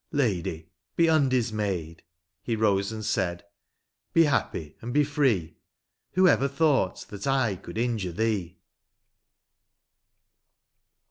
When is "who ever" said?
6.13-6.47